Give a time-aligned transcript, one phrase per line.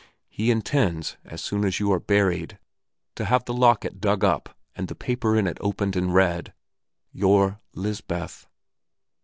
[0.29, 2.57] He intends, as soon as you are buried,
[3.15, 6.55] to have the locket dug up and the paper in it opened and read.
[7.11, 8.47] Your Lisbeth."